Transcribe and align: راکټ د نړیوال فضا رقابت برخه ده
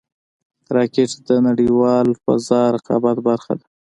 راکټ 0.75 1.11
د 1.27 1.29
نړیوال 1.47 2.07
فضا 2.23 2.61
رقابت 2.75 3.17
برخه 3.27 3.53
ده 3.59 3.65